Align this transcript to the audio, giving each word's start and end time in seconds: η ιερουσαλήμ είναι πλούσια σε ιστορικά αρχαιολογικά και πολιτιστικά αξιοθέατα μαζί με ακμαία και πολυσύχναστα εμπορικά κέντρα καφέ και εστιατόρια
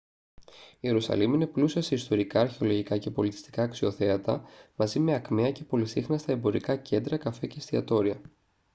η 0.45 0.77
ιερουσαλήμ 0.79 1.33
είναι 1.33 1.47
πλούσια 1.47 1.81
σε 1.81 1.95
ιστορικά 1.95 2.39
αρχαιολογικά 2.39 2.97
και 2.97 3.11
πολιτιστικά 3.11 3.63
αξιοθέατα 3.63 4.43
μαζί 4.75 4.99
με 4.99 5.13
ακμαία 5.13 5.51
και 5.51 5.63
πολυσύχναστα 5.63 6.31
εμπορικά 6.31 6.75
κέντρα 6.75 7.17
καφέ 7.17 7.47
και 7.47 7.55
εστιατόρια 7.57 8.21